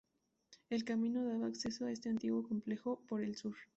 El 0.71 0.83
camino 0.83 1.23
daba 1.27 1.45
acceso 1.45 1.85
a 1.85 1.91
este 1.91 2.09
antiguo 2.09 2.41
complejo 2.41 3.03
por 3.07 3.21
el 3.21 3.35
sur. 3.35 3.55